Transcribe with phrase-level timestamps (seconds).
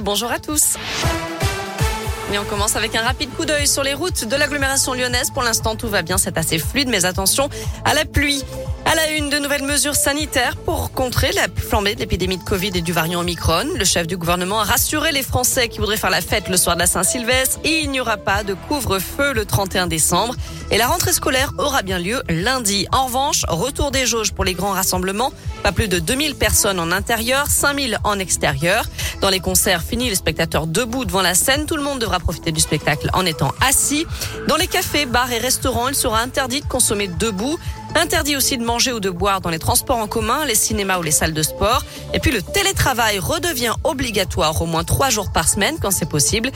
[0.00, 0.76] Bonjour à tous.
[2.32, 5.30] Et on commence avec un rapide coup d'œil sur les routes de l'agglomération lyonnaise.
[5.30, 7.48] Pour l'instant, tout va bien, c'est assez fluide, mais attention
[7.84, 8.42] à la pluie.
[8.86, 12.72] À la une, de nouvelles mesures sanitaires pour contrer la flambée de l'épidémie de Covid
[12.74, 13.66] et du variant Omicron.
[13.76, 16.76] Le chef du gouvernement a rassuré les Français qui voudraient faire la fête le soir
[16.76, 17.60] de la Saint-Sylvestre.
[17.64, 20.34] Il n'y aura pas de couvre-feu le 31 décembre.
[20.70, 22.86] Et la rentrée scolaire aura bien lieu lundi.
[22.92, 25.32] En revanche, retour des jauges pour les grands rassemblements.
[25.62, 28.84] Pas plus de 2000 personnes en intérieur, 5000 en extérieur.
[29.20, 31.66] Dans les concerts, fini les spectateurs debout devant la scène.
[31.66, 34.06] Tout le monde devra profiter du spectacle en étant assis.
[34.48, 37.58] Dans les cafés, bars et restaurants, il sera interdit de consommer debout.
[37.96, 41.02] Interdit aussi de manger ou de boire dans les transports en commun, les cinémas ou
[41.02, 41.84] les salles de sport.
[42.12, 46.50] Et puis le télétravail redevient obligatoire au moins trois jours par semaine quand c'est possible.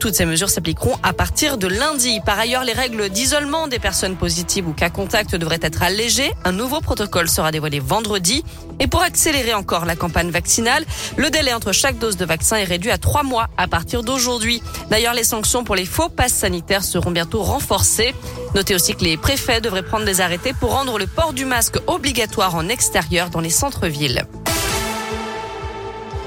[0.00, 2.20] Toutes ces mesures s'appliqueront à partir de lundi.
[2.26, 6.32] Par ailleurs, les règles d'isolement des personnes positives ou cas contact devraient être allégées.
[6.44, 8.44] Un nouveau protocole sera dévoilé vendredi.
[8.80, 10.84] Et pour accélérer encore la campagne vaccinale,
[11.16, 14.62] le délai entre chaque dose de vaccin est réduit à trois mois à partir d'aujourd'hui.
[14.90, 18.14] D'ailleurs, les sanctions pour les faux passes sanitaires seront bientôt renforcées.
[18.54, 21.76] Notez aussi que les préfets devraient prendre des arrêtés pour rendre le port du masque
[21.86, 24.24] obligatoire en extérieur dans les centres-villes.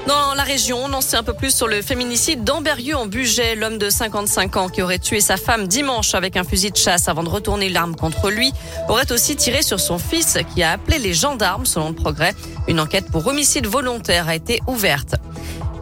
[0.06, 3.56] Dans la région, on en sait un peu plus sur le féminicide d'Amberieux en Bugey.
[3.56, 7.08] L'homme de 55 ans qui aurait tué sa femme dimanche avec un fusil de chasse
[7.08, 8.52] avant de retourner l'arme contre lui
[8.88, 12.32] aurait aussi tiré sur son fils qui a appelé les gendarmes selon le progrès.
[12.68, 15.16] Une enquête pour homicide volontaire a été ouverte.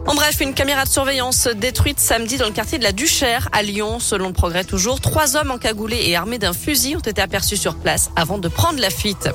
[0.07, 3.63] En bref, une caméra de surveillance détruite samedi dans le quartier de la Duchère à
[3.63, 3.99] Lyon.
[3.99, 7.75] Selon le progrès toujours, trois hommes encagoulés et armés d'un fusil ont été aperçus sur
[7.75, 9.29] place avant de prendre la fuite.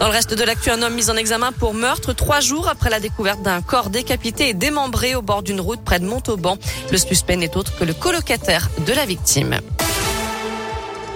[0.00, 2.90] Dans le reste de l'actu, un homme mis en examen pour meurtre trois jours après
[2.90, 6.56] la découverte d'un corps décapité et démembré au bord d'une route près de Montauban.
[6.90, 9.60] Le suspect n'est autre que le colocataire de la victime.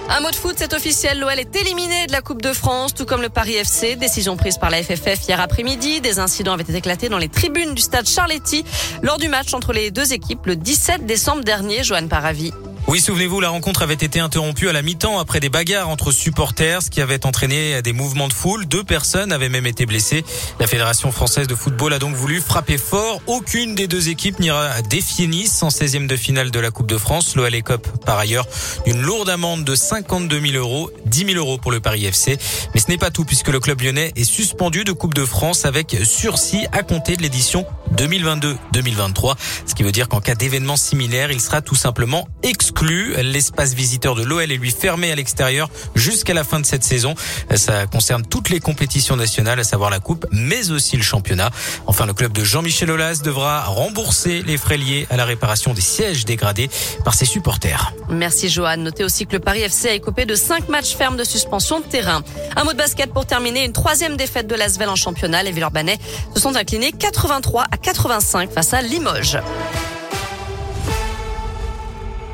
[0.07, 1.19] Un mot de foot, c'est officiel.
[1.19, 3.95] L'OL est éliminé de la Coupe de France, tout comme le Paris FC.
[3.95, 5.99] Décision prise par la FFF hier après-midi.
[5.99, 8.63] Des incidents avaient été éclatés dans les tribunes du stade Charletti
[9.01, 11.83] lors du match entre les deux équipes le 17 décembre dernier.
[11.83, 12.53] Joanne Paravi.
[12.87, 16.83] Oui, souvenez-vous, la rencontre avait été interrompue à la mi-temps après des bagarres entre supporters,
[16.83, 18.67] ce qui avait entraîné des mouvements de foule.
[18.67, 20.23] Deux personnes avaient même été blessées.
[20.59, 23.21] La Fédération française de football a donc voulu frapper fort.
[23.25, 26.99] Aucune des deux équipes n'ira défier Nice en 16e de finale de la Coupe de
[26.99, 27.35] France.
[27.35, 28.45] L'OL Cop, par ailleurs,
[28.85, 32.37] une lourde amende de 52 000 euros, 10 000 euros pour le Paris FC.
[32.75, 35.65] Mais ce n'est pas tout puisque le club lyonnais est suspendu de Coupe de France
[35.65, 39.33] avec sursis à compter de l'édition 2022-2023.
[39.65, 42.74] Ce qui veut dire qu'en cas d'événement similaire, il sera tout simplement exclu.
[42.81, 47.15] L'espace visiteur de l'OL est lui fermé à l'extérieur jusqu'à la fin de cette saison.
[47.55, 51.49] Ça concerne toutes les compétitions nationales, à savoir la Coupe, mais aussi le championnat.
[51.87, 55.81] Enfin, le club de Jean-Michel Aulas devra rembourser les frais liés à la réparation des
[55.81, 56.69] sièges dégradés
[57.03, 57.93] par ses supporters.
[58.09, 58.77] Merci Johan.
[58.77, 61.85] Notez aussi que le Paris FC a écopé de cinq matchs fermes de suspension de
[61.85, 62.21] terrain.
[62.55, 63.65] Un mot de basket pour terminer.
[63.65, 65.43] Une troisième défaite de l'Asvel en championnat.
[65.43, 65.97] Les Villeurbanais
[66.35, 69.39] se sont inclinés 83 à 85 face à Limoges.